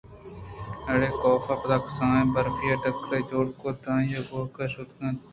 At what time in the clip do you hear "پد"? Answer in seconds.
1.61-1.71